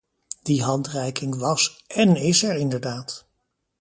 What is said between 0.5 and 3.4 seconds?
handreiking was én is er inderdaad.